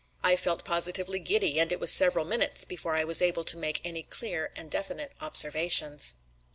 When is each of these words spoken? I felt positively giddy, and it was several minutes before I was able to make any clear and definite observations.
I 0.23 0.35
felt 0.35 0.65
positively 0.65 1.19
giddy, 1.19 1.59
and 1.59 1.71
it 1.71 1.79
was 1.79 1.91
several 1.91 2.25
minutes 2.25 2.65
before 2.65 2.95
I 2.95 3.03
was 3.03 3.21
able 3.21 3.43
to 3.43 3.55
make 3.55 3.81
any 3.83 4.01
clear 4.01 4.49
and 4.55 4.71
definite 4.71 5.11
observations. 5.21 6.15